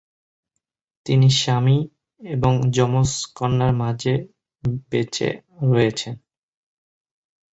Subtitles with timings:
[1.05, 1.77] তিনি স্বামী
[2.21, 4.13] এবং যমজ কন্যার মাঝে
[4.89, 5.29] বেঁচে
[5.65, 6.15] রয়েছেন।